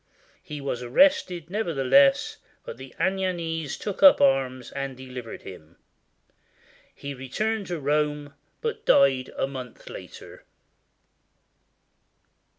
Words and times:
He 0.41 0.61
was 0.61 0.81
arrested 0.81 1.51
nevertheless, 1.51 2.37
but 2.65 2.77
the 2.77 2.95
Anagnese 2.99 3.77
took 3.77 4.01
up 4.01 4.19
arms 4.19 4.71
and 4.71 4.97
delivered 4.97 5.43
him. 5.43 5.77
He 6.95 7.13
returned 7.13 7.67
to 7.67 7.79
Rome, 7.79 8.33
but 8.61 8.83
died 8.83 9.29
a 9.37 9.45
month 9.45 9.91
later. 9.91 10.43